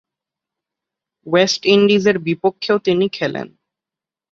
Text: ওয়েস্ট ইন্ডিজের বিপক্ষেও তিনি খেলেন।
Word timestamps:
ওয়েস্ট 1.27 1.61
ইন্ডিজের 1.65 2.17
বিপক্ষেও 2.19 2.77
তিনি 2.79 3.05
খেলেন। 3.09 3.47